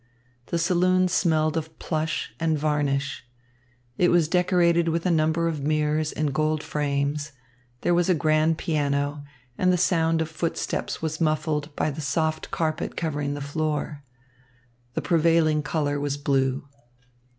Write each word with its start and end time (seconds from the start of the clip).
The 0.47 0.57
saloon 0.57 1.07
smelled 1.09 1.55
of 1.57 1.77
plush 1.77 2.33
and 2.39 2.57
varnish. 2.57 3.23
It 3.99 4.09
was 4.09 4.27
decorated 4.27 4.87
with 4.87 5.05
a 5.05 5.11
number 5.11 5.47
of 5.47 5.61
mirrors 5.61 6.11
in 6.11 6.31
gold 6.31 6.63
frames, 6.63 7.33
there 7.81 7.93
was 7.93 8.09
a 8.09 8.15
grand 8.15 8.57
piano, 8.57 9.23
and 9.59 9.71
the 9.71 9.77
sound 9.77 10.19
of 10.19 10.27
footsteps 10.27 11.03
was 11.03 11.21
muffled 11.21 11.75
by 11.75 11.91
the 11.91 12.01
soft 12.01 12.49
carpet 12.49 12.97
covering 12.97 13.35
the 13.35 13.41
floor. 13.41 14.01
The 14.95 15.03
prevailing 15.03 15.61
colour 15.61 15.99
was 15.99 16.17
blue. 16.17 16.67